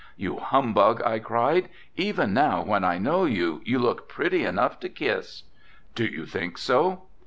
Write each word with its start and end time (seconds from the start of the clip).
"You 0.17 0.37
humbug," 0.37 1.03
I 1.03 1.19
cried, 1.19 1.69
"Even 1.95 2.33
now 2.33 2.63
when 2.63 2.83
I 2.83 2.97
know, 2.97 3.25
you, 3.25 3.61
you 3.63 3.77
look 3.77 4.09
pretty 4.09 4.43
enough 4.45 4.79
to 4.79 4.89
kiss." 4.89 5.43
"Do 5.93 6.05
you 6.05 6.25
think 6.25 6.57
so?" 6.57 7.03